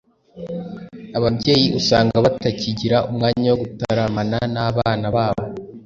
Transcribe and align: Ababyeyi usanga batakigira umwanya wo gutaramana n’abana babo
Ababyeyi 1.17 1.67
usanga 1.79 2.15
batakigira 2.25 2.97
umwanya 3.09 3.47
wo 3.51 3.57
gutaramana 3.61 4.37
n’abana 4.53 5.07
babo 5.15 5.43